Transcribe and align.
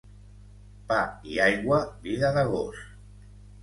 Pa 0.87 0.97
i 1.35 1.39
aigua, 1.51 1.81
vida 2.09 2.35
de 2.41 2.51
gos. 2.53 2.85